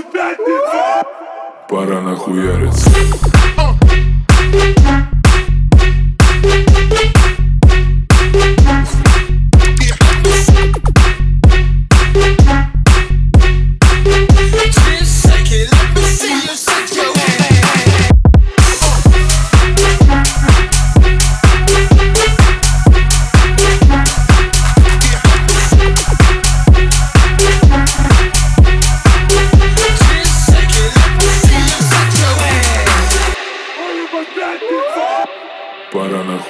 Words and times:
ебать 0.00 0.12
пятница. 0.12 1.02
Пора 1.68 2.00
нахуяриться 2.00 2.90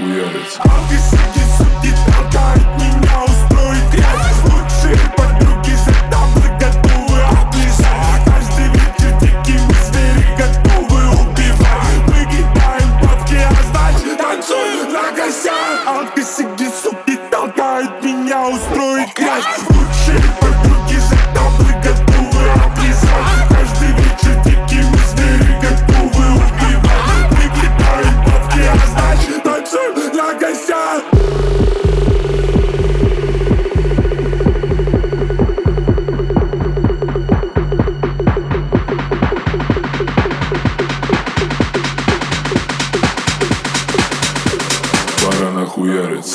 хуярить 0.00 0.58
А 0.60 0.68
ты 0.88 0.98
суки, 0.98 1.44
суки, 1.56 1.94
тогда 2.06 2.54
меня 2.78 3.24
устроить 3.24 3.90
грязь. 3.92 4.40
Лучшие 4.44 4.98
подруги 5.16 5.74
всегда 5.74 6.20
мы 6.34 6.48
готовы 6.58 7.20
отлежать 7.22 7.86
а 7.86 8.30
Каждый 8.30 8.68
вечер 8.68 9.12
дикие 9.20 9.58
звери 9.84 10.36
готовы 10.38 11.00
убивать. 11.20 12.02
Мы 12.08 12.24
кидаем 12.24 12.90
бабки, 13.00 13.36
а 13.36 13.62
значит 13.70 14.18
танцуем 14.18 14.92
на 14.92 15.12
косяк 15.12 15.80
А 15.86 16.04
ты 16.14 16.24
суки, 16.24 16.68
суки, 16.82 17.18
тогда 17.30 17.82
меня 18.02 18.48
устроить 18.48 19.14
грязь. 19.14 19.44
Лучшие 19.68 20.20
подруги 20.40 20.49
хуярит 45.80 46.26